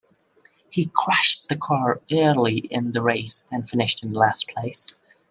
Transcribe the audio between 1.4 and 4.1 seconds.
the car early in the race and finished in